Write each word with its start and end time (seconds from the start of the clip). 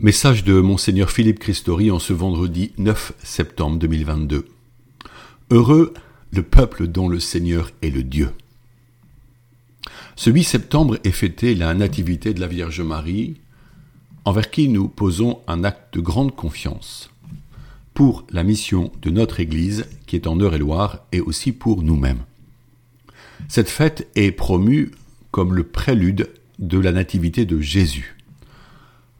Message 0.00 0.44
de 0.44 0.60
Monseigneur 0.60 1.10
Philippe 1.10 1.40
Christori 1.40 1.90
en 1.90 1.98
ce 1.98 2.12
vendredi 2.12 2.70
9 2.78 3.14
septembre 3.20 3.80
2022. 3.80 4.44
Heureux 5.50 5.92
le 6.30 6.44
peuple 6.44 6.86
dont 6.86 7.08
le 7.08 7.18
Seigneur 7.18 7.72
est 7.82 7.90
le 7.90 8.04
Dieu. 8.04 8.30
Ce 10.14 10.30
8 10.30 10.44
septembre 10.44 11.00
est 11.02 11.10
fêté 11.10 11.56
la 11.56 11.74
Nativité 11.74 12.32
de 12.32 12.38
la 12.38 12.46
Vierge 12.46 12.80
Marie, 12.80 13.40
envers 14.24 14.52
qui 14.52 14.68
nous 14.68 14.86
posons 14.86 15.40
un 15.48 15.64
acte 15.64 15.94
de 15.94 16.00
grande 16.00 16.36
confiance 16.36 17.10
pour 17.92 18.24
la 18.30 18.44
mission 18.44 18.92
de 19.02 19.10
notre 19.10 19.40
Église 19.40 19.84
qui 20.06 20.14
est 20.14 20.28
en 20.28 20.38
Eure-et-Loire 20.38 21.00
et 21.10 21.20
aussi 21.20 21.50
pour 21.50 21.82
nous-mêmes. 21.82 22.22
Cette 23.48 23.68
fête 23.68 24.06
est 24.14 24.30
promue 24.30 24.92
comme 25.32 25.56
le 25.56 25.64
prélude 25.64 26.30
de 26.60 26.78
la 26.78 26.92
Nativité 26.92 27.44
de 27.46 27.60
Jésus 27.60 28.17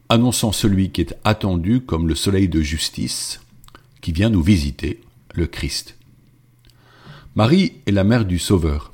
annonçant 0.09 0.51
celui 0.51 0.89
qui 0.89 1.01
est 1.01 1.15
attendu 1.23 1.81
comme 1.81 2.07
le 2.07 2.15
soleil 2.15 2.49
de 2.49 2.61
justice, 2.61 3.41
qui 4.01 4.11
vient 4.11 4.29
nous 4.29 4.41
visiter, 4.41 5.01
le 5.35 5.45
Christ. 5.45 5.95
Marie 7.35 7.73
est 7.85 7.91
la 7.91 8.03
mère 8.03 8.25
du 8.25 8.39
Sauveur. 8.39 8.91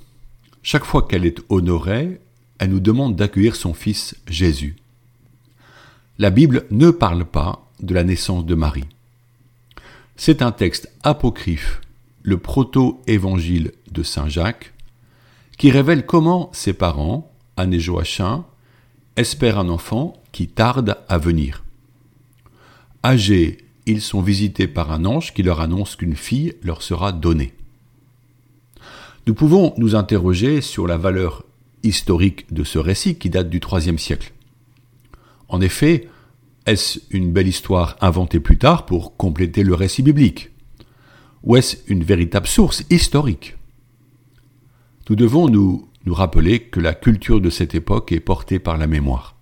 Chaque 0.62 0.84
fois 0.84 1.07
qu'elle 1.07 1.26
est 1.26 1.40
honorée, 1.49 2.20
elle 2.59 2.70
nous 2.70 2.81
demande 2.81 3.16
d'accueillir 3.16 3.55
son 3.55 3.73
fils 3.73 4.16
Jésus. 4.27 4.76
La 6.20 6.30
Bible 6.30 6.66
ne 6.70 6.91
parle 6.91 7.26
pas 7.26 7.66
de 7.82 7.93
la 7.93 8.04
naissance 8.04 8.45
de 8.45 8.55
Marie. 8.55 8.85
C'est 10.18 10.41
un 10.41 10.52
texte 10.52 10.91
apocryphe, 11.04 11.82
le 12.23 12.38
proto-évangile 12.38 13.71
de 13.91 14.04
Saint 14.04 14.27
Jacques, 14.27 14.73
qui 15.57 15.71
révèle 15.71 16.05
comment 16.05 16.49
ses 16.54 16.73
parents, 16.73 17.32
Anne 17.57 17.73
et 17.73 17.79
Joachim, 17.79 18.45
espèrent 19.16 19.59
un 19.59 19.70
enfant 19.70 20.21
qui 20.35 20.49
tarde 20.49 20.98
à 21.07 21.17
venir. 21.17 21.63
Âgés, 23.05 23.59
ils 23.85 24.02
sont 24.02 24.20
visités 24.20 24.68
par 24.68 24.91
un 24.91 25.05
ange 25.05 25.34
qui 25.34 25.43
leur 25.43 25.62
annonce 25.62 25.96
qu'une 25.96 26.18
fille 26.18 26.55
leur 26.62 26.82
sera 26.82 27.13
donnée. 27.13 27.54
Nous 29.27 29.34
pouvons 29.34 29.73
nous 29.77 29.95
interroger 29.95 30.60
sur 30.60 30.87
la 30.87 30.98
valeur 30.98 31.45
historique 31.84 32.54
de 32.54 32.65
ce 32.65 32.77
récit 32.77 33.15
qui 33.15 33.29
date 33.29 33.49
du 33.49 33.62
IIIe 33.62 33.98
siècle. 33.98 34.34
En 35.48 35.62
effet, 35.62 36.10
est-ce 36.65 36.99
une 37.12 37.32
belle 37.32 37.48
histoire 37.48 37.95
inventée 38.01 38.41
plus 38.41 38.57
tard 38.57 38.85
pour 38.85 39.15
compléter 39.15 39.63
le 39.63 39.73
récit 39.73 40.04
biblique? 40.04 40.49
Ou 41.43 41.55
est-ce 41.55 41.77
une 41.88 42.04
véritable 42.04 42.48
source 42.48 42.84
historique? 42.90 43.55
Nous 45.10 45.15
devons 45.15 45.48
nous 45.48 45.88
rappeler 46.07 46.60
que 46.60 46.82
la 46.82 46.93
culture 46.93 47.40
de 47.40 47.49
cette 47.49 47.73
époque 47.73 48.12
est 48.12 48.20
portée 48.20 48.60
par 48.60 48.77
la 48.77 48.88
mémoire. 48.88 49.35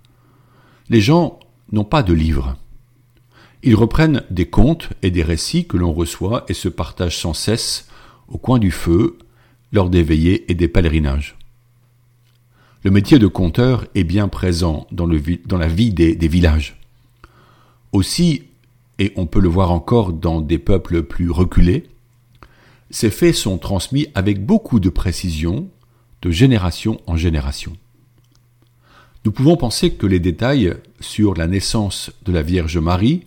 Les 0.94 1.02
gens 1.02 1.40
n'ont 1.72 1.86
pas 1.86 2.04
de 2.04 2.14
livres. 2.14 2.56
Ils 3.64 3.74
reprennent 3.74 4.22
des 4.30 4.46
contes 4.46 4.90
et 5.02 5.10
des 5.10 5.24
récits 5.24 5.66
que 5.66 5.76
l'on 5.76 5.92
reçoit 5.92 6.46
et 6.50 6.54
se 6.54 6.70
partagent 6.70 7.18
sans 7.18 7.34
cesse 7.34 7.88
au 8.28 8.38
coin 8.38 8.60
du 8.60 8.70
feu, 8.70 9.18
lors 9.72 9.90
des 9.90 10.04
veillées 10.04 10.52
et 10.52 10.54
des 10.54 10.68
pèlerinages. 10.68 11.36
Le 12.84 12.92
métier 12.92 13.18
de 13.18 13.26
conteur 13.26 13.88
est 13.96 14.04
bien 14.04 14.28
présent 14.28 14.86
dans, 14.92 15.08
la 15.08 15.68
vie 15.68 15.94
des, 15.94 16.28
villages. 16.28 16.80
Aussi, 17.92 18.44
et 19.00 19.14
on 19.16 19.26
peut 19.26 19.42
le 19.42 19.50
voir 19.50 19.72
encore 19.72 20.14
dans 20.14 20.42
des 20.42 20.60
peuples 20.60 21.02
plus 21.02 21.32
reculés, 21.32 21.90
ces 22.92 23.10
faits 23.10 23.34
sont 23.34 23.58
transmis 23.58 24.10
avec 24.14 24.46
beaucoup 24.46 24.80
de 24.80 24.90
précision, 24.90 25.68
de 26.22 26.30
génération 26.30 27.02
en 27.08 27.18
génération. 27.18 27.76
Nous 29.26 29.32
pouvons 29.32 29.56
penser 29.56 29.94
que 29.94 30.06
les 30.06 30.20
détails 30.20 30.76
sur 31.00 31.34
la 31.34 31.48
naissance 31.48 32.12
de 32.26 32.34
la 32.34 32.42
Vierge 32.42 32.78
Marie, 32.78 33.24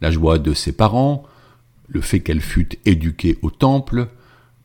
la 0.00 0.12
joie 0.12 0.38
de 0.38 0.54
ses 0.54 0.72
parents, 0.72 1.24
le 1.88 2.00
fait 2.00 2.20
qu'elle 2.20 2.40
fût 2.40 2.68
éduquée 2.84 3.36
au 3.42 3.50
temple, 3.50 4.08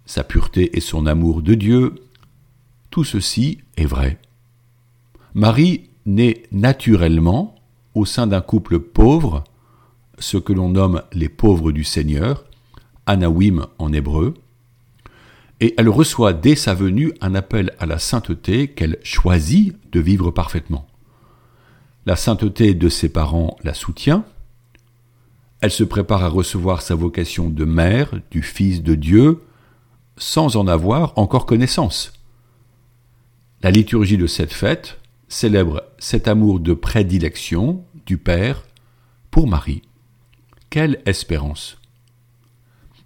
sa 0.05 0.23
pureté 0.23 0.77
et 0.77 0.81
son 0.81 1.07
amour 1.07 1.41
de 1.41 1.55
Dieu, 1.55 1.95
tout 2.91 3.03
ceci 3.03 3.59
est 3.75 3.85
vrai. 3.85 4.19
Marie 5.33 5.89
naît 6.05 6.43
naturellement 6.51 7.55
au 7.95 8.05
sein 8.05 8.27
d'un 8.27 8.41
couple 8.41 8.79
pauvre, 8.79 9.43
ce 10.19 10.37
que 10.37 10.53
l'on 10.53 10.69
nomme 10.69 11.01
les 11.13 11.29
pauvres 11.29 11.71
du 11.71 11.83
Seigneur, 11.83 12.45
Anawim 13.07 13.65
en 13.79 13.91
hébreu, 13.93 14.35
et 15.61 15.75
elle 15.77 15.89
reçoit 15.89 16.33
dès 16.33 16.55
sa 16.55 16.73
venue 16.73 17.13
un 17.21 17.35
appel 17.35 17.71
à 17.79 17.85
la 17.85 17.99
sainteté 17.99 18.67
qu'elle 18.67 18.97
choisit 19.03 19.77
de 19.91 19.99
vivre 19.99 20.31
parfaitement. 20.31 20.87
La 22.07 22.15
sainteté 22.15 22.73
de 22.73 22.89
ses 22.89 23.09
parents 23.09 23.55
la 23.63 23.75
soutient, 23.75 24.25
elle 25.61 25.71
se 25.71 25.83
prépare 25.83 26.23
à 26.23 26.29
recevoir 26.29 26.81
sa 26.81 26.95
vocation 26.95 27.47
de 27.47 27.63
mère 27.63 28.09
du 28.31 28.41
Fils 28.41 28.81
de 28.81 28.95
Dieu 28.95 29.43
sans 30.17 30.55
en 30.55 30.67
avoir 30.67 31.13
encore 31.15 31.45
connaissance. 31.45 32.11
La 33.61 33.69
liturgie 33.69 34.17
de 34.17 34.25
cette 34.25 34.53
fête 34.53 34.97
célèbre 35.27 35.83
cet 35.99 36.27
amour 36.27 36.59
de 36.59 36.73
prédilection 36.73 37.85
du 38.07 38.17
Père 38.17 38.63
pour 39.29 39.47
Marie. 39.47 39.83
Quelle 40.71 41.03
espérance 41.05 41.77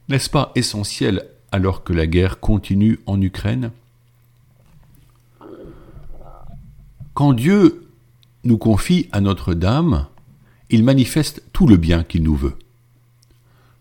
N'est-ce 0.07 0.29
pas 0.29 0.53
essentiel 0.55 1.34
alors 1.55 1.85
que 1.85 1.93
la 1.93 2.05
guerre 2.05 2.41
continue 2.41 2.99
en 3.05 3.21
Ukraine 3.21 3.71
Quand 7.13 7.31
Dieu 7.31 7.87
nous 8.43 8.57
confie 8.57 9.07
à 9.13 9.21
Notre-Dame, 9.21 10.07
il 10.69 10.83
manifeste 10.83 11.43
tout 11.53 11.65
le 11.65 11.77
bien 11.77 12.03
qu'il 12.03 12.23
nous 12.23 12.35
veut. 12.35 12.57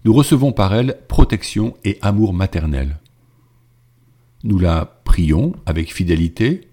Nous 0.05 0.13
recevons 0.13 0.53
par 0.53 0.73
elle 0.73 0.99
protection 1.09 1.77
et 1.83 1.99
amour 2.01 2.33
maternel. 2.33 3.01
Nous 4.45 4.61
la 4.61 5.01
prions 5.03 5.57
avec 5.67 5.93
fidélité. 5.93 6.69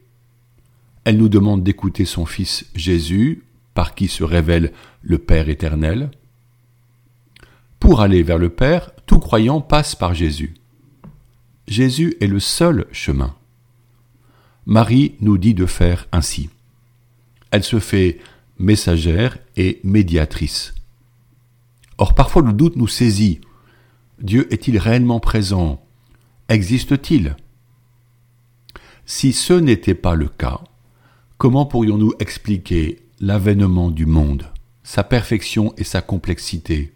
Elle 1.03 1.17
nous 1.17 1.29
demande 1.29 1.63
d'écouter 1.63 2.05
son 2.05 2.27
Fils 2.27 2.67
Jésus, 2.75 3.43
par 3.73 3.95
qui 3.95 4.07
se 4.07 4.23
révèle 4.23 4.71
le 5.01 5.17
Père 5.17 5.49
éternel. 5.49 6.11
Pour 7.79 8.01
aller 8.01 8.21
vers 8.21 8.37
le 8.37 8.49
Père, 8.49 8.91
tout 9.07 9.17
croyant 9.17 9.61
passe 9.61 9.95
par 9.95 10.13
Jésus. 10.13 10.53
Jésus 11.67 12.15
est 12.19 12.27
le 12.27 12.39
seul 12.39 12.85
chemin. 12.91 13.35
Marie 14.65 15.15
nous 15.21 15.37
dit 15.37 15.53
de 15.53 15.65
faire 15.65 16.07
ainsi. 16.11 16.49
Elle 17.51 17.63
se 17.63 17.79
fait 17.79 18.19
messagère 18.59 19.37
et 19.57 19.79
médiatrice. 19.83 20.73
Or 21.97 22.15
parfois 22.15 22.41
le 22.41 22.53
doute 22.53 22.75
nous 22.75 22.87
saisit. 22.87 23.41
Dieu 24.19 24.51
est-il 24.53 24.77
réellement 24.77 25.19
présent? 25.19 25.83
Existe-t-il? 26.49 27.35
Si 29.05 29.33
ce 29.33 29.53
n'était 29.53 29.95
pas 29.95 30.15
le 30.15 30.27
cas, 30.27 30.61
comment 31.37 31.65
pourrions-nous 31.65 32.13
expliquer 32.19 33.01
l'avènement 33.19 33.91
du 33.91 34.05
monde, 34.05 34.47
sa 34.83 35.03
perfection 35.03 35.73
et 35.77 35.83
sa 35.83 36.01
complexité, 36.01 36.93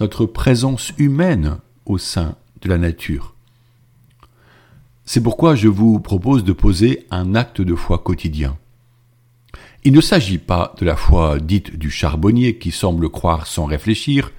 notre 0.00 0.26
présence 0.26 0.92
humaine 0.98 1.58
au 1.84 1.98
sein 1.98 2.36
de 2.62 2.68
la 2.68 2.78
nature 2.78 3.35
c'est 5.06 5.22
pourquoi 5.22 5.54
je 5.54 5.68
vous 5.68 6.00
propose 6.00 6.42
de 6.42 6.52
poser 6.52 7.06
un 7.12 7.36
acte 7.36 7.60
de 7.60 7.76
foi 7.76 7.98
quotidien. 7.98 8.58
Il 9.84 9.92
ne 9.92 10.00
s'agit 10.00 10.38
pas 10.38 10.74
de 10.78 10.84
la 10.84 10.96
foi 10.96 11.38
dite 11.38 11.76
du 11.76 11.90
charbonnier 11.92 12.58
qui 12.58 12.72
semble 12.72 13.08
croire 13.08 13.46
sans 13.46 13.66
réfléchir, 13.66 14.32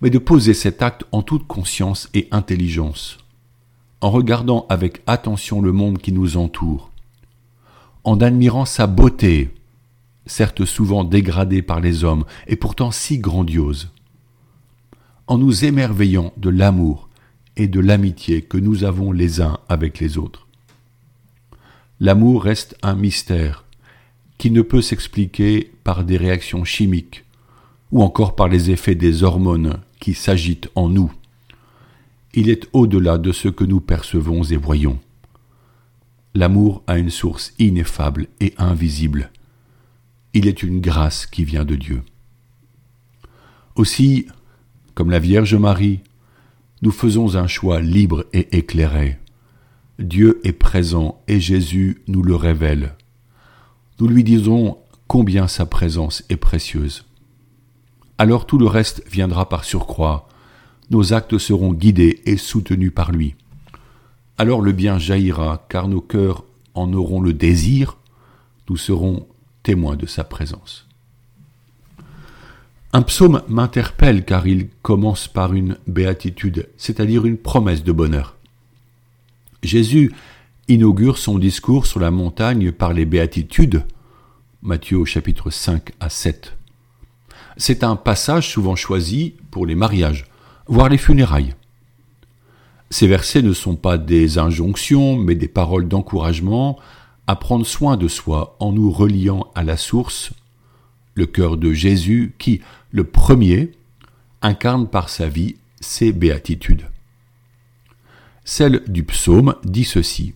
mais 0.00 0.08
de 0.08 0.18
poser 0.18 0.54
cet 0.54 0.80
acte 0.80 1.04
en 1.12 1.20
toute 1.20 1.46
conscience 1.46 2.08
et 2.14 2.28
intelligence, 2.30 3.18
en 4.00 4.10
regardant 4.10 4.64
avec 4.70 5.02
attention 5.06 5.60
le 5.60 5.72
monde 5.72 5.98
qui 5.98 6.12
nous 6.12 6.38
entoure, 6.38 6.90
en 8.04 8.20
admirant 8.22 8.64
sa 8.64 8.86
beauté, 8.86 9.54
certes 10.24 10.64
souvent 10.64 11.04
dégradée 11.04 11.60
par 11.60 11.80
les 11.80 12.04
hommes 12.04 12.24
et 12.46 12.56
pourtant 12.56 12.90
si 12.90 13.18
grandiose, 13.18 13.90
en 15.26 15.36
nous 15.36 15.66
émerveillant 15.66 16.32
de 16.38 16.48
l'amour, 16.48 17.07
et 17.58 17.66
de 17.66 17.80
l'amitié 17.80 18.40
que 18.40 18.56
nous 18.56 18.84
avons 18.84 19.12
les 19.12 19.42
uns 19.42 19.58
avec 19.68 19.98
les 19.98 20.16
autres. 20.16 20.46
L'amour 22.00 22.44
reste 22.44 22.76
un 22.82 22.94
mystère 22.94 23.64
qui 24.38 24.52
ne 24.52 24.62
peut 24.62 24.80
s'expliquer 24.80 25.72
par 25.82 26.04
des 26.04 26.16
réactions 26.16 26.64
chimiques 26.64 27.24
ou 27.90 28.02
encore 28.02 28.36
par 28.36 28.48
les 28.48 28.70
effets 28.70 28.94
des 28.94 29.24
hormones 29.24 29.80
qui 29.98 30.14
s'agitent 30.14 30.70
en 30.76 30.88
nous. 30.88 31.12
Il 32.34 32.48
est 32.48 32.68
au-delà 32.72 33.18
de 33.18 33.32
ce 33.32 33.48
que 33.48 33.64
nous 33.64 33.80
percevons 33.80 34.44
et 34.44 34.56
voyons. 34.56 35.00
L'amour 36.34 36.84
a 36.86 36.98
une 36.98 37.10
source 37.10 37.52
ineffable 37.58 38.28
et 38.38 38.54
invisible. 38.58 39.32
Il 40.34 40.46
est 40.46 40.62
une 40.62 40.80
grâce 40.80 41.26
qui 41.26 41.44
vient 41.44 41.64
de 41.64 41.74
Dieu. 41.74 42.02
Aussi, 43.74 44.26
comme 44.94 45.10
la 45.10 45.18
Vierge 45.18 45.56
Marie, 45.56 46.00
nous 46.82 46.90
faisons 46.90 47.36
un 47.36 47.46
choix 47.46 47.80
libre 47.80 48.26
et 48.32 48.56
éclairé. 48.56 49.18
Dieu 49.98 50.40
est 50.44 50.52
présent 50.52 51.20
et 51.26 51.40
Jésus 51.40 52.02
nous 52.06 52.22
le 52.22 52.36
révèle. 52.36 52.94
Nous 53.98 54.06
lui 54.06 54.22
disons 54.22 54.78
combien 55.08 55.48
sa 55.48 55.66
présence 55.66 56.22
est 56.28 56.36
précieuse. 56.36 57.04
Alors 58.16 58.46
tout 58.46 58.58
le 58.58 58.66
reste 58.66 59.02
viendra 59.10 59.48
par 59.48 59.64
surcroît, 59.64 60.28
nos 60.90 61.12
actes 61.12 61.38
seront 61.38 61.72
guidés 61.72 62.22
et 62.26 62.36
soutenus 62.36 62.92
par 62.94 63.12
lui. 63.12 63.34
Alors 64.38 64.60
le 64.60 64.72
bien 64.72 64.98
jaillira, 64.98 65.66
car 65.68 65.88
nos 65.88 66.00
cœurs 66.00 66.44
en 66.74 66.92
auront 66.92 67.20
le 67.20 67.32
désir, 67.32 67.98
nous 68.70 68.76
serons 68.76 69.26
témoins 69.62 69.96
de 69.96 70.06
sa 70.06 70.24
présence. 70.24 70.87
Un 72.94 73.02
psaume 73.02 73.42
m'interpelle 73.48 74.24
car 74.24 74.46
il 74.46 74.68
commence 74.80 75.28
par 75.28 75.52
une 75.52 75.76
béatitude, 75.86 76.68
c'est-à-dire 76.78 77.26
une 77.26 77.36
promesse 77.36 77.84
de 77.84 77.92
bonheur. 77.92 78.36
Jésus 79.62 80.14
inaugure 80.68 81.18
son 81.18 81.38
discours 81.38 81.84
sur 81.84 82.00
la 82.00 82.10
montagne 82.10 82.72
par 82.72 82.94
les 82.94 83.04
béatitudes, 83.04 83.84
Matthieu 84.62 85.04
chapitre 85.04 85.50
5 85.50 85.92
à 86.00 86.08
7. 86.08 86.56
C'est 87.58 87.84
un 87.84 87.94
passage 87.94 88.48
souvent 88.48 88.74
choisi 88.74 89.34
pour 89.50 89.66
les 89.66 89.74
mariages, 89.74 90.24
voire 90.66 90.88
les 90.88 90.98
funérailles. 90.98 91.54
Ces 92.88 93.06
versets 93.06 93.42
ne 93.42 93.52
sont 93.52 93.76
pas 93.76 93.98
des 93.98 94.38
injonctions, 94.38 95.16
mais 95.16 95.34
des 95.34 95.48
paroles 95.48 95.88
d'encouragement 95.88 96.78
à 97.26 97.36
prendre 97.36 97.66
soin 97.66 97.98
de 97.98 98.08
soi 98.08 98.56
en 98.60 98.72
nous 98.72 98.90
reliant 98.90 99.46
à 99.54 99.62
la 99.62 99.76
source, 99.76 100.30
le 101.18 101.26
cœur 101.26 101.56
de 101.56 101.72
Jésus 101.72 102.32
qui, 102.38 102.62
le 102.92 103.04
premier, 103.04 103.72
incarne 104.40 104.88
par 104.88 105.08
sa 105.08 105.28
vie 105.28 105.56
ces 105.80 106.12
béatitudes. 106.12 106.86
Celle 108.44 108.84
du 108.86 109.02
psaume 109.02 109.56
dit 109.64 109.84
ceci. 109.84 110.32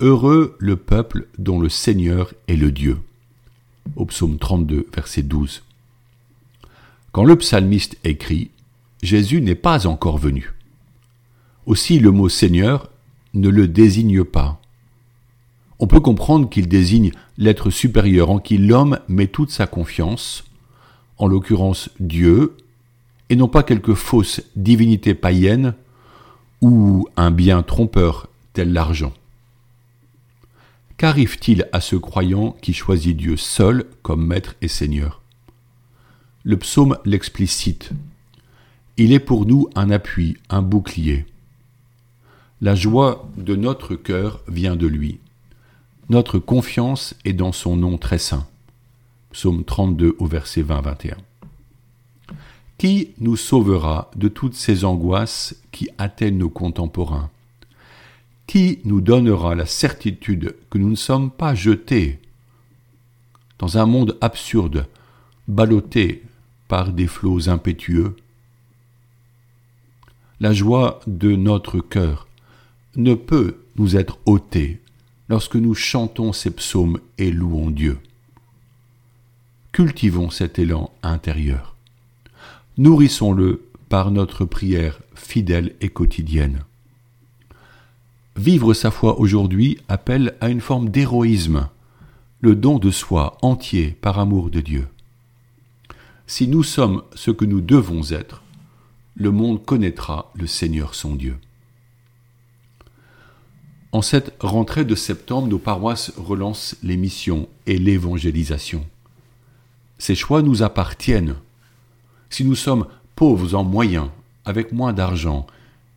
Heureux 0.00 0.56
le 0.58 0.76
peuple 0.76 1.28
dont 1.38 1.60
le 1.60 1.68
Seigneur 1.68 2.32
est 2.48 2.56
le 2.56 2.72
Dieu. 2.72 2.98
Au 3.94 4.06
psaume 4.06 4.38
32, 4.38 4.88
verset 4.92 5.22
12. 5.22 5.62
Quand 7.12 7.24
le 7.24 7.36
psalmiste 7.36 7.96
écrit, 8.04 8.50
Jésus 9.02 9.42
n'est 9.42 9.54
pas 9.54 9.86
encore 9.86 10.18
venu. 10.18 10.54
Aussi 11.66 11.98
le 11.98 12.10
mot 12.10 12.30
Seigneur 12.30 12.90
ne 13.34 13.50
le 13.50 13.68
désigne 13.68 14.24
pas. 14.24 14.60
On 15.84 15.86
peut 15.86 16.00
comprendre 16.00 16.48
qu'il 16.48 16.66
désigne 16.66 17.10
l'être 17.36 17.68
supérieur 17.68 18.30
en 18.30 18.38
qui 18.38 18.56
l'homme 18.56 19.00
met 19.06 19.26
toute 19.26 19.50
sa 19.50 19.66
confiance, 19.66 20.44
en 21.18 21.26
l'occurrence 21.26 21.90
Dieu, 22.00 22.56
et 23.28 23.36
non 23.36 23.48
pas 23.48 23.62
quelque 23.62 23.92
fausse 23.92 24.40
divinité 24.56 25.12
païenne 25.12 25.74
ou 26.62 27.06
un 27.18 27.30
bien 27.30 27.62
trompeur 27.62 28.30
tel 28.54 28.72
l'argent. 28.72 29.12
Qu'arrive-t-il 30.96 31.68
à 31.72 31.82
ce 31.82 31.96
croyant 31.96 32.56
qui 32.62 32.72
choisit 32.72 33.14
Dieu 33.14 33.36
seul 33.36 33.84
comme 34.00 34.26
maître 34.26 34.54
et 34.62 34.68
seigneur? 34.68 35.20
Le 36.44 36.56
psaume 36.56 36.96
l'explicite. 37.04 37.90
Il 38.96 39.12
est 39.12 39.20
pour 39.20 39.44
nous 39.44 39.68
un 39.74 39.90
appui, 39.90 40.38
un 40.48 40.62
bouclier. 40.62 41.26
La 42.62 42.74
joie 42.74 43.28
de 43.36 43.54
notre 43.54 43.96
cœur 43.96 44.40
vient 44.48 44.76
de 44.76 44.86
lui. 44.86 45.18
Notre 46.10 46.38
confiance 46.38 47.14
est 47.24 47.32
dans 47.32 47.52
son 47.52 47.76
nom 47.76 47.96
très 47.96 48.18
saint. 48.18 48.46
Psaume 49.32 49.64
32 49.64 50.16
au 50.18 50.26
verset 50.26 50.62
20-21. 50.62 51.14
Qui 52.76 53.12
nous 53.20 53.36
sauvera 53.36 54.10
de 54.14 54.28
toutes 54.28 54.54
ces 54.54 54.84
angoisses 54.84 55.56
qui 55.72 55.88
atteignent 55.96 56.36
nos 56.36 56.50
contemporains? 56.50 57.30
Qui 58.46 58.80
nous 58.84 59.00
donnera 59.00 59.54
la 59.54 59.64
certitude 59.64 60.54
que 60.68 60.76
nous 60.76 60.90
ne 60.90 60.94
sommes 60.94 61.30
pas 61.30 61.54
jetés 61.54 62.20
dans 63.58 63.78
un 63.78 63.86
monde 63.86 64.18
absurde, 64.20 64.86
ballotté 65.48 66.22
par 66.68 66.92
des 66.92 67.06
flots 67.06 67.48
impétueux? 67.48 68.14
La 70.38 70.52
joie 70.52 71.00
de 71.06 71.34
notre 71.34 71.80
cœur 71.80 72.28
ne 72.94 73.14
peut 73.14 73.56
nous 73.76 73.96
être 73.96 74.18
ôtée 74.26 74.82
lorsque 75.28 75.56
nous 75.56 75.74
chantons 75.74 76.32
ces 76.32 76.50
psaumes 76.50 76.98
et 77.18 77.30
louons 77.30 77.70
Dieu. 77.70 77.98
Cultivons 79.72 80.30
cet 80.30 80.58
élan 80.58 80.90
intérieur. 81.02 81.74
Nourrissons-le 82.78 83.64
par 83.88 84.10
notre 84.10 84.44
prière 84.44 85.00
fidèle 85.14 85.74
et 85.80 85.88
quotidienne. 85.88 86.60
Vivre 88.36 88.74
sa 88.74 88.90
foi 88.90 89.18
aujourd'hui 89.20 89.78
appelle 89.88 90.36
à 90.40 90.48
une 90.48 90.60
forme 90.60 90.88
d'héroïsme, 90.88 91.68
le 92.40 92.56
don 92.56 92.78
de 92.78 92.90
soi 92.90 93.38
entier 93.42 93.96
par 94.00 94.18
amour 94.18 94.50
de 94.50 94.60
Dieu. 94.60 94.88
Si 96.26 96.48
nous 96.48 96.62
sommes 96.62 97.02
ce 97.14 97.30
que 97.30 97.44
nous 97.44 97.60
devons 97.60 98.10
être, 98.10 98.42
le 99.14 99.30
monde 99.30 99.64
connaîtra 99.64 100.32
le 100.34 100.46
Seigneur 100.46 100.94
son 100.94 101.14
Dieu. 101.14 101.36
En 103.94 104.02
cette 104.02 104.34
rentrée 104.40 104.84
de 104.84 104.96
septembre, 104.96 105.46
nos 105.46 105.60
paroisses 105.60 106.10
relancent 106.16 106.74
les 106.82 106.96
missions 106.96 107.48
et 107.66 107.78
l'évangélisation. 107.78 108.84
Ces 109.98 110.16
choix 110.16 110.42
nous 110.42 110.64
appartiennent 110.64 111.36
si 112.28 112.44
nous 112.44 112.56
sommes 112.56 112.88
pauvres 113.14 113.54
en 113.54 113.62
moyens, 113.62 114.08
avec 114.44 114.72
moins 114.72 114.92
d'argent 114.92 115.46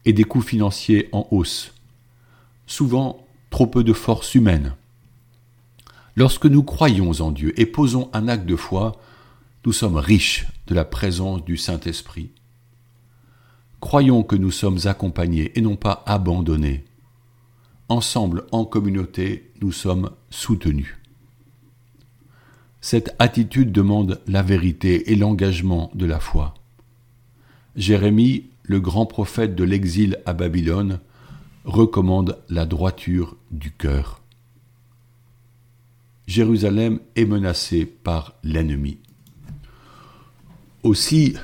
et 0.06 0.14
des 0.14 0.26
coûts 0.26 0.44
financiers 0.44 1.10
en 1.12 1.28
hausse, 1.32 1.74
souvent 2.68 3.26
trop 3.50 3.66
peu 3.66 3.84
de 3.84 3.94
force 3.94 4.36
humaine. 4.36 4.76
Lorsque 6.16 6.46
nous 6.46 6.62
croyons 6.62 7.20
en 7.20 7.32
Dieu 7.32 7.60
et 7.60 7.66
posons 7.66 8.12
un 8.14 8.28
acte 8.28 8.46
de 8.46 8.56
foi, 8.56 8.92
nous 9.66 9.74
sommes 9.74 9.98
riches 9.98 10.46
de 10.68 10.76
la 10.76 10.86
présence 10.86 11.44
du 11.44 11.58
Saint-Esprit. 11.58 12.30
Croyons 13.80 14.22
que 14.22 14.36
nous 14.36 14.52
sommes 14.52 14.82
accompagnés 14.86 15.52
et 15.58 15.62
non 15.62 15.76
pas 15.76 16.04
abandonnés. 16.06 16.87
Ensemble, 17.90 18.46
en 18.52 18.66
communauté, 18.66 19.52
nous 19.62 19.72
sommes 19.72 20.12
soutenus. 20.30 20.98
Cette 22.82 23.16
attitude 23.20 23.72
demande 23.72 24.22
la 24.28 24.44
vérité 24.44 25.12
et 25.12 25.16
l'engagement 25.16 25.90
de 25.96 26.06
la 26.06 26.20
foi. 26.20 26.54
Jérémie, 27.76 28.50
le 28.64 28.80
grand 28.80 29.06
prophète 29.06 29.56
de 29.56 29.64
l'exil 29.64 30.20
à 30.26 30.34
Babylone, 30.34 31.00
recommande 31.64 32.38
la 32.50 32.66
droiture 32.66 33.38
du 33.52 33.72
cœur. 33.72 34.22
Jérusalem 36.28 37.00
est 37.16 37.26
menacée 37.26 37.86
par 37.86 38.34
l'ennemi. 38.44 38.98
Aussi, 40.84 41.36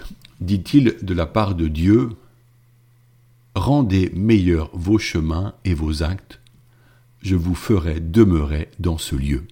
dit-il 0.41 0.97
de 1.01 1.13
la 1.13 1.25
part 1.25 1.55
de 1.55 1.69
Dieu, 1.69 2.09
Rendez 3.55 4.12
meilleurs 4.15 4.72
vos 4.74 4.98
chemins 4.98 5.53
et 5.63 5.75
vos 5.75 6.01
actes, 6.01 6.39
je 7.22 7.36
vous 7.36 7.53
ferai 7.53 8.00
demeurer 8.00 8.69
dans 8.79 8.98
ce 8.98 9.15
lieu. 9.15 9.43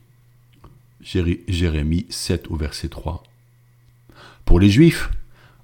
Jérémie 1.02 2.08
7 2.10 2.48
au 2.50 2.56
verset 2.56 2.90
3. 2.90 3.22
Pour 4.44 4.60
les 4.60 4.70
Juifs, 4.70 5.12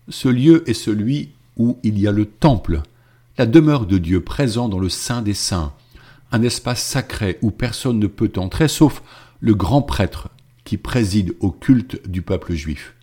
ce 0.08 0.30
lieu 0.30 0.70
est 0.70 0.76
celui 0.76 1.32
où 1.58 1.80
il 1.82 1.98
y 1.98 2.08
a 2.08 2.12
le 2.12 2.26
temple, 2.26 2.84
la 3.40 3.48
demeure 3.48 3.88
de 3.88 3.98
Dieu 3.98 4.22
présent 4.22 4.70
dans 4.70 4.80
le 4.80 4.90
Saint 4.90 5.24
des 5.24 5.34
Saints, 5.34 5.74
un 6.32 6.44
espace 6.44 6.84
sacré 6.84 7.40
où 7.42 7.50
personne 7.50 7.98
ne 7.98 8.08
peut 8.08 8.32
entrer 8.38 8.68
sauf 8.68 9.02
le 9.40 9.56
grand 9.56 9.82
prêtre 9.82 10.30
qui 10.64 10.78
préside 10.78 11.36
au 11.40 11.50
culte 11.50 12.08
du 12.08 12.22
peuple 12.22 12.54
juif. 12.54 12.94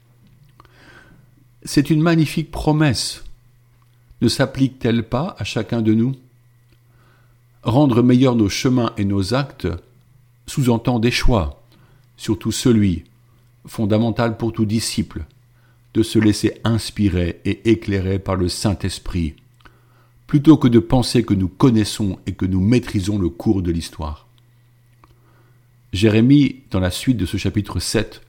C'est 1.65 1.91
une 1.91 2.03
magnifique 2.03 2.51
promesse. 2.51 3.24
Ne 4.21 4.29
s'applique-t-elle 4.29 5.09
pas 5.09 5.37
à 5.39 5.45
chacun 5.45 5.83
de 5.83 5.95
nous? 5.95 6.15
Rendre 7.63 8.03
meilleurs 8.03 8.37
nos 8.37 8.49
chemins 8.49 8.93
et 8.97 9.05
nos 9.05 9.35
actes 9.35 9.69
sous-entend 10.47 10.99
des 10.99 11.11
choix, 11.11 11.63
surtout 12.17 12.53
celui, 12.53 13.05
fondamental 13.67 14.37
pour 14.37 14.53
tout 14.53 14.67
disciple, 14.67 15.25
de 15.95 16.03
se 16.03 16.19
laisser 16.19 16.61
inspirer 16.65 17.41
et 17.45 17.71
éclairer 17.71 18.19
par 18.19 18.37
le 18.37 18.49
Saint-Esprit, 18.49 19.35
plutôt 20.27 20.57
que 20.57 20.69
de 20.69 20.79
penser 20.79 21.23
que 21.23 21.35
nous 21.35 21.49
connaissons 21.49 22.19
et 22.27 22.33
que 22.33 22.47
nous 22.47 22.61
maîtrisons 22.61 23.19
le 23.19 23.29
cours 23.29 23.63
de 23.63 23.71
l'histoire. 23.71 24.27
Jérémie, 25.93 26.63
dans 26.71 26.81
la 26.81 26.91
suite 26.91 27.17
de 27.17 27.27
ce 27.27 27.37
chapitre 27.37 27.79
7, 27.79 28.21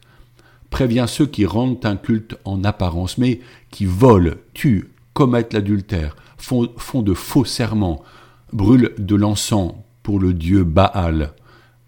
prévient 0.70 1.06
ceux 1.08 1.25
qui 1.25 1.46
rendent 1.46 1.84
un 1.86 1.96
culte 1.96 2.38
en 2.46 2.63
apparence, 2.63 3.18
mais 3.18 3.39
qui 3.72 3.86
volent, 3.86 4.36
tuent, 4.54 4.89
commettent 5.16 5.54
l'adultère, 5.54 6.16
font, 6.38 7.02
de 7.02 7.14
faux 7.14 7.46
serments, 7.46 8.04
brûlent 8.52 8.94
de 9.00 9.16
l'encens 9.16 9.74
pour 10.04 10.20
le 10.20 10.34
dieu 10.34 10.64
Baal, 10.64 11.34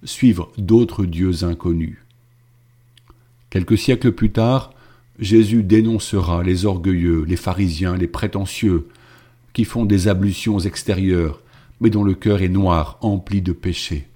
suivre 0.04 0.50
d'autres 0.58 1.06
dieux 1.06 1.44
inconnus. 1.44 2.00
Quelques 3.50 3.78
siècles 3.78 4.14
plus 4.14 4.32
tard, 4.32 4.72
Jésus 5.20 5.62
dénoncera 5.62 6.42
les 6.42 6.66
orgueilleux, 6.66 7.26
les 7.28 7.36
pharisiens, 7.36 7.98
les 7.98 8.08
prétentieux, 8.08 8.88
qui 9.52 9.66
font 9.66 9.86
des 9.86 10.08
ablutions 10.08 10.60
extérieures, 10.60 11.42
mais 11.82 11.90
dont 11.90 12.04
le 12.06 12.14
cœur 12.14 12.42
est 12.42 12.50
noir, 12.50 12.98
empli 13.02 13.42
de 13.42 13.52
péché. 13.52 14.08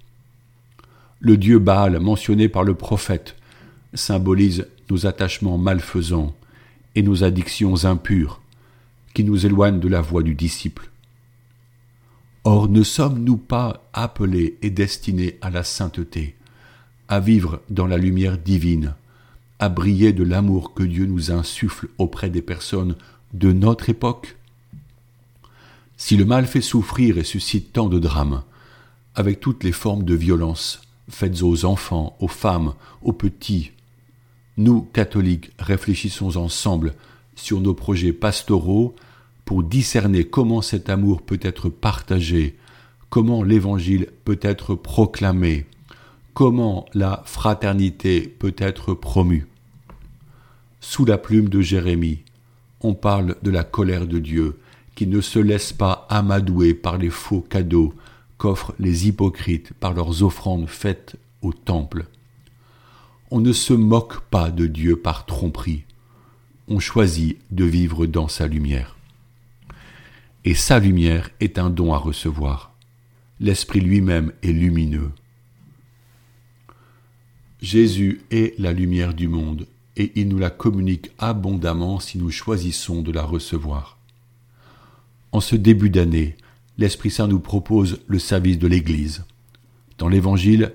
Le 1.20 1.36
dieu 1.36 1.58
Baal, 1.58 2.00
mentionné 2.00 2.48
par 2.48 2.64
le 2.64 2.74
prophète, 2.74 3.36
symbolise 3.92 4.66
nos 4.90 5.06
attachements 5.06 5.58
malfaisants 5.58 6.34
et 6.94 7.02
nos 7.02 7.24
addictions 7.24 7.84
impures 7.84 8.41
qui 9.14 9.24
nous 9.24 9.46
éloignent 9.46 9.80
de 9.80 9.88
la 9.88 10.00
voie 10.00 10.22
du 10.22 10.34
disciple. 10.34 10.90
Or 12.44 12.68
ne 12.68 12.82
sommes-nous 12.82 13.36
pas 13.36 13.88
appelés 13.92 14.58
et 14.62 14.70
destinés 14.70 15.38
à 15.42 15.50
la 15.50 15.62
sainteté, 15.62 16.34
à 17.08 17.20
vivre 17.20 17.60
dans 17.70 17.86
la 17.86 17.98
lumière 17.98 18.38
divine, 18.38 18.94
à 19.58 19.68
briller 19.68 20.12
de 20.12 20.24
l'amour 20.24 20.74
que 20.74 20.82
Dieu 20.82 21.06
nous 21.06 21.30
insuffle 21.30 21.88
auprès 21.98 22.30
des 22.30 22.42
personnes 22.42 22.96
de 23.32 23.52
notre 23.52 23.88
époque? 23.90 24.36
Si 25.96 26.16
le 26.16 26.24
mal 26.24 26.46
fait 26.46 26.60
souffrir 26.60 27.18
et 27.18 27.24
suscite 27.24 27.72
tant 27.72 27.88
de 27.88 28.00
drames, 28.00 28.42
avec 29.14 29.38
toutes 29.40 29.62
les 29.62 29.72
formes 29.72 30.04
de 30.04 30.14
violence 30.14 30.80
faites 31.08 31.42
aux 31.42 31.64
enfants, 31.64 32.16
aux 32.18 32.28
femmes, 32.28 32.74
aux 33.02 33.12
petits, 33.12 33.72
nous, 34.56 34.82
catholiques, 34.82 35.50
réfléchissons 35.58 36.36
ensemble 36.36 36.94
sur 37.34 37.60
nos 37.60 37.74
projets 37.74 38.12
pastoraux 38.12 38.94
pour 39.44 39.62
discerner 39.62 40.24
comment 40.24 40.62
cet 40.62 40.88
amour 40.88 41.22
peut 41.22 41.40
être 41.42 41.68
partagé, 41.68 42.56
comment 43.10 43.42
l'Évangile 43.42 44.08
peut 44.24 44.38
être 44.42 44.74
proclamé, 44.74 45.66
comment 46.34 46.86
la 46.94 47.22
fraternité 47.26 48.22
peut 48.22 48.54
être 48.58 48.94
promue. 48.94 49.46
Sous 50.80 51.04
la 51.04 51.18
plume 51.18 51.48
de 51.48 51.60
Jérémie, 51.60 52.20
on 52.80 52.94
parle 52.94 53.36
de 53.42 53.50
la 53.50 53.64
colère 53.64 54.06
de 54.06 54.18
Dieu 54.18 54.58
qui 54.94 55.06
ne 55.06 55.20
se 55.20 55.38
laisse 55.38 55.72
pas 55.72 56.06
amadouer 56.10 56.74
par 56.74 56.98
les 56.98 57.10
faux 57.10 57.40
cadeaux 57.40 57.94
qu'offrent 58.38 58.74
les 58.78 59.06
hypocrites 59.08 59.72
par 59.74 59.94
leurs 59.94 60.22
offrandes 60.22 60.68
faites 60.68 61.16
au 61.42 61.52
temple. 61.52 62.06
On 63.30 63.40
ne 63.40 63.52
se 63.52 63.72
moque 63.72 64.20
pas 64.22 64.50
de 64.50 64.66
Dieu 64.66 64.96
par 64.96 65.26
tromperie, 65.26 65.84
on 66.68 66.78
choisit 66.78 67.38
de 67.50 67.64
vivre 67.64 68.06
dans 68.06 68.28
sa 68.28 68.46
lumière. 68.46 68.96
Et 70.44 70.54
sa 70.54 70.78
lumière 70.78 71.30
est 71.40 71.58
un 71.58 71.70
don 71.70 71.94
à 71.94 71.98
recevoir. 71.98 72.74
L'Esprit 73.40 73.80
lui-même 73.80 74.32
est 74.42 74.52
lumineux. 74.52 75.12
Jésus 77.60 78.22
est 78.30 78.58
la 78.58 78.72
lumière 78.72 79.14
du 79.14 79.28
monde 79.28 79.66
et 79.96 80.12
il 80.16 80.28
nous 80.28 80.38
la 80.38 80.50
communique 80.50 81.10
abondamment 81.18 82.00
si 82.00 82.18
nous 82.18 82.30
choisissons 82.30 83.02
de 83.02 83.12
la 83.12 83.22
recevoir. 83.22 83.98
En 85.30 85.40
ce 85.40 85.56
début 85.56 85.90
d'année, 85.90 86.36
l'Esprit 86.78 87.10
Saint 87.10 87.28
nous 87.28 87.40
propose 87.40 88.00
le 88.06 88.18
service 88.18 88.58
de 88.58 88.66
l'Église. 88.66 89.24
Dans 89.98 90.08
l'Évangile, 90.08 90.72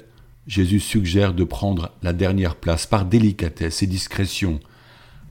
Jésus 0.47 0.79
suggère 0.79 1.33
de 1.33 1.43
prendre 1.43 1.91
la 2.01 2.13
dernière 2.13 2.55
place 2.55 2.85
par 2.85 3.05
délicatesse 3.05 3.83
et 3.83 3.87
discrétion, 3.87 4.59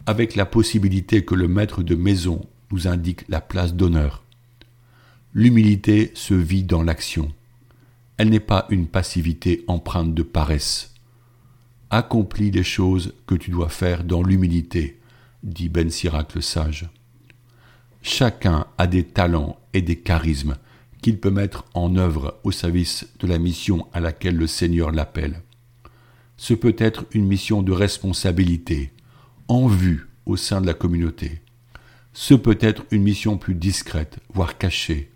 avec 0.07 0.37
la 0.37 0.47
possibilité 0.47 1.25
que 1.25 1.35
le 1.35 1.49
maître 1.49 1.83
de 1.83 1.97
maison 1.97 2.47
nous 2.71 2.87
indique 2.87 3.29
la 3.29 3.41
place 3.41 3.75
d'honneur. 3.75 4.23
L'humilité 5.35 6.13
se 6.15 6.35
vit 6.35 6.63
dans 6.63 6.83
l'action. 6.83 7.33
Elle 8.17 8.31
n'est 8.31 8.41
pas 8.41 8.67
une 8.71 8.87
passivité 8.87 9.65
empreinte 9.67 10.15
de 10.15 10.23
paresse. 10.23 10.95
Accomplis 11.91 12.51
les 12.51 12.63
choses 12.63 13.13
que 13.27 13.35
tu 13.35 13.51
dois 13.51 13.69
faire 13.69 14.05
dans 14.05 14.23
l'humilité, 14.23 14.99
dit 15.43 15.69
Ben 15.69 15.91
Sirac 15.91 16.35
le 16.35 16.41
sage. 16.41 16.89
Chacun 18.01 18.67
a 18.79 18.87
des 18.87 19.05
talents 19.05 19.59
et 19.75 19.83
des 19.83 19.97
charismes 19.97 20.57
qu'il 21.03 21.19
peut 21.19 21.31
mettre 21.31 21.65
en 21.75 21.97
œuvre 21.97 22.39
au 22.45 22.53
service 22.53 23.07
de 23.19 23.27
la 23.27 23.39
mission 23.39 23.87
à 23.93 24.01
laquelle 24.01 24.37
le 24.37 24.47
Seigneur 24.47 24.93
l'appelle. 24.93 25.43
Ce 26.37 26.55
peut 26.55 26.77
être 26.79 27.05
une 27.13 27.27
mission 27.27 27.63
de 27.63 27.73
responsabilité, 27.73 28.93
en 29.49 29.67
vue 29.67 30.09
au 30.27 30.37
sein 30.37 30.61
de 30.61 30.67
la 30.67 30.75
communauté. 30.75 31.41
Ce 32.13 32.35
peut 32.35 32.59
être 32.61 32.85
une 32.91 33.03
mission 33.03 33.37
plus 33.37 33.55
discrète, 33.55 34.19
voire 34.33 34.59
cachée, 34.59 35.13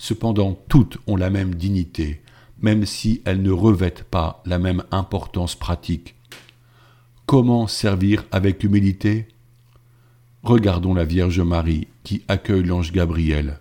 Cependant, 0.00 0.58
toutes 0.70 0.96
ont 1.06 1.14
la 1.14 1.28
même 1.28 1.54
dignité, 1.54 2.22
même 2.58 2.86
si 2.86 3.20
elles 3.26 3.42
ne 3.42 3.50
revêtent 3.50 4.04
pas 4.04 4.42
la 4.46 4.58
même 4.58 4.82
importance 4.90 5.54
pratique. 5.54 6.14
Comment 7.26 7.66
servir 7.66 8.24
avec 8.32 8.64
humilité? 8.64 9.28
Regardons 10.42 10.94
la 10.94 11.04
Vierge 11.04 11.40
Marie 11.40 11.86
qui 12.02 12.22
accueille 12.28 12.62
l'ange 12.62 12.92
Gabriel, 12.92 13.60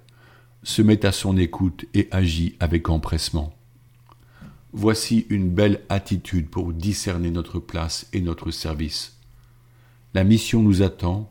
se 0.63 0.82
met 0.82 1.06
à 1.06 1.12
son 1.12 1.36
écoute 1.36 1.84
et 1.94 2.08
agit 2.12 2.56
avec 2.62 2.88
empressement. 2.88 3.54
Voici 4.72 5.25
une 5.30 5.50
belle 5.50 5.82
attitude 5.89 6.50
pour 6.50 6.72
discerner 6.72 7.32
notre 7.32 7.60
place 7.60 8.08
et 8.13 8.22
notre 8.22 8.50
service. 8.50 9.19
La 10.13 10.24
mission 10.24 10.63
nous 10.63 10.82
attend 10.82 11.30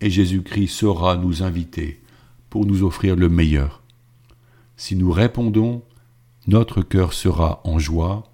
et 0.00 0.10
Jésus-Christ 0.10 0.68
saura 0.68 1.16
nous 1.16 1.42
inviter 1.42 2.00
pour 2.50 2.66
nous 2.66 2.82
offrir 2.82 3.16
le 3.16 3.28
meilleur. 3.28 3.82
Si 4.76 4.96
nous 4.96 5.12
répondons, 5.12 5.82
notre 6.46 6.82
cœur 6.82 7.12
sera 7.12 7.60
en 7.64 7.78
joie 7.78 8.24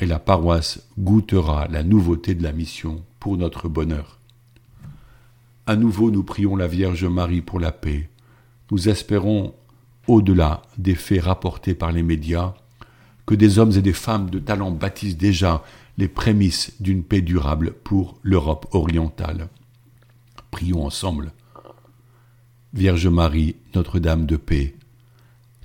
et 0.00 0.06
la 0.06 0.18
paroisse 0.18 0.88
goûtera 0.98 1.68
la 1.68 1.82
nouveauté 1.82 2.34
de 2.34 2.42
la 2.42 2.52
mission 2.52 3.02
pour 3.20 3.36
notre 3.36 3.68
bonheur. 3.68 4.18
À 5.66 5.76
nouveau, 5.76 6.10
nous 6.10 6.24
prions 6.24 6.56
la 6.56 6.66
Vierge 6.66 7.04
Marie 7.04 7.40
pour 7.40 7.58
la 7.58 7.72
paix. 7.72 8.10
Nous 8.70 8.88
espérons, 8.88 9.54
au-delà 10.06 10.62
des 10.78 10.94
faits 10.94 11.22
rapportés 11.22 11.74
par 11.74 11.90
les 11.90 12.02
médias, 12.02 12.54
que 13.26 13.34
des 13.34 13.58
hommes 13.58 13.72
et 13.72 13.82
des 13.82 13.92
femmes 13.92 14.30
de 14.30 14.38
talent 14.38 14.70
bâtissent 14.70 15.16
déjà 15.16 15.64
les 15.96 16.08
prémices 16.08 16.74
d'une 16.80 17.02
paix 17.02 17.20
durable 17.20 17.74
pour 17.84 18.18
l'Europe 18.22 18.66
orientale. 18.72 19.48
Prions 20.50 20.84
ensemble. 20.84 21.32
Vierge 22.72 23.06
Marie, 23.06 23.56
Notre-Dame 23.74 24.26
de 24.26 24.36
paix, 24.36 24.74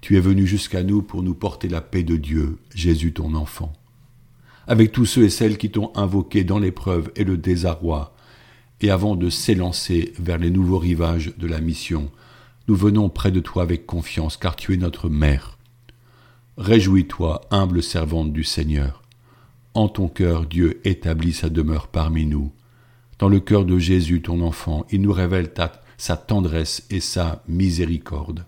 tu 0.02 0.16
es 0.16 0.22
venu 0.22 0.48
jusqu'à 0.48 0.84
nous 0.84 1.02
pour 1.02 1.24
nous 1.24 1.34
porter 1.34 1.68
la 1.68 1.82
paix 1.82 2.04
de 2.04 2.16
Dieu, 2.16 2.58
Jésus 2.74 3.14
ton 3.14 3.34
enfant. 3.34 3.74
Avec 4.68 4.92
tous 4.92 5.06
ceux 5.06 5.24
et 5.24 5.30
celles 5.30 5.58
qui 5.58 5.72
t'ont 5.72 5.92
invoqué 5.96 6.44
dans 6.44 6.60
l'épreuve 6.60 7.12
et 7.16 7.24
le 7.24 7.38
désarroi, 7.38 8.16
et 8.82 8.92
avant 8.92 9.16
de 9.16 9.30
s'élancer 9.30 10.14
vers 10.18 10.38
les 10.38 10.52
nouveaux 10.52 10.80
rivages 10.80 11.34
de 11.38 11.48
la 11.48 11.60
mission, 11.60 12.10
nous 12.68 12.76
venons 12.76 13.10
près 13.10 13.32
de 13.32 13.42
toi 13.42 13.64
avec 13.64 13.86
confiance, 13.86 14.38
car 14.38 14.56
tu 14.56 14.74
es 14.74 14.78
notre 14.78 15.10
mère. 15.10 15.59
Réjouis-toi, 16.60 17.40
humble 17.52 17.82
servante 17.82 18.34
du 18.34 18.44
Seigneur. 18.44 19.02
En 19.76 19.88
ton 19.88 20.10
cœur, 20.10 20.46
Dieu 20.46 20.82
établit 20.84 21.32
sa 21.32 21.48
demeure 21.48 21.88
parmi 21.88 22.26
nous. 22.26 22.52
Dans 23.18 23.30
le 23.30 23.40
cœur 23.40 23.64
de 23.64 23.80
Jésus, 23.80 24.22
ton 24.22 24.42
enfant, 24.42 24.86
il 24.92 25.02
nous 25.02 25.14
révèle 25.14 25.54
sa 25.98 26.18
tendresse 26.18 26.86
et 26.90 27.00
sa 27.00 27.44
miséricorde. 27.48 28.44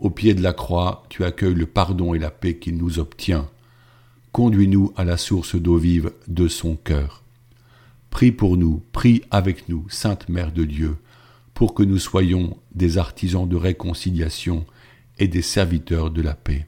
Au 0.00 0.10
pied 0.10 0.34
de 0.34 0.42
la 0.42 0.52
croix, 0.52 1.04
tu 1.10 1.22
accueilles 1.22 1.54
le 1.54 1.66
pardon 1.66 2.12
et 2.12 2.18
la 2.18 2.32
paix 2.32 2.56
qu'il 2.56 2.76
nous 2.76 2.98
obtient. 2.98 3.48
Conduis-nous 4.32 4.92
à 4.96 5.04
la 5.04 5.16
source 5.16 5.54
d'eau 5.54 5.76
vive 5.76 6.10
de 6.26 6.48
son 6.48 6.74
cœur. 6.74 7.22
Prie 8.10 8.32
pour 8.32 8.56
nous, 8.56 8.82
prie 8.90 9.22
avec 9.30 9.68
nous, 9.68 9.86
Sainte 9.90 10.28
Mère 10.28 10.50
de 10.50 10.64
Dieu, 10.64 10.96
pour 11.54 11.74
que 11.74 11.84
nous 11.84 12.00
soyons 12.00 12.56
des 12.74 12.98
artisans 12.98 13.48
de 13.48 13.54
réconciliation 13.54 14.66
et 15.20 15.28
des 15.28 15.42
serviteurs 15.42 16.10
de 16.10 16.20
la 16.20 16.34
paix. 16.34 16.66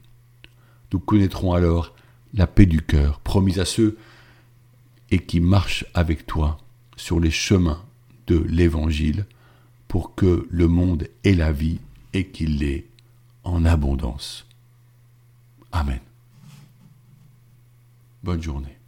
Nous 0.94 1.00
connaîtrons 1.00 1.54
alors 1.54 1.92
la 2.34 2.46
paix 2.46 2.66
du 2.66 2.80
cœur, 2.80 3.18
promise 3.18 3.58
à 3.58 3.64
ceux 3.64 3.98
et 5.10 5.18
qui 5.18 5.40
marchent 5.40 5.84
avec 5.92 6.24
toi 6.24 6.58
sur 6.94 7.18
les 7.18 7.32
chemins 7.32 7.84
de 8.28 8.38
l'Évangile, 8.38 9.26
pour 9.88 10.14
que 10.14 10.46
le 10.48 10.68
monde 10.68 11.08
ait 11.24 11.34
la 11.34 11.50
vie 11.50 11.80
et 12.12 12.28
qu'il 12.28 12.58
l'ait 12.60 12.86
en 13.42 13.64
abondance. 13.64 14.46
Amen. 15.72 15.98
Bonne 18.22 18.40
journée. 18.40 18.78